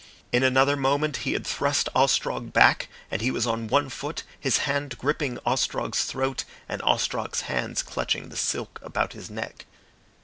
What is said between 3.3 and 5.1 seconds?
on one foot, his hand